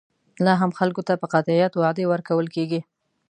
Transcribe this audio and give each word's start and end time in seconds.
لا 0.45 0.53
هم 0.61 0.71
خلکو 0.79 1.01
ته 1.07 1.13
په 1.21 1.27
قاطعیت 1.33 1.73
وعدې 1.75 2.03
ورکول 2.07 2.47
کېږي. 2.55 2.79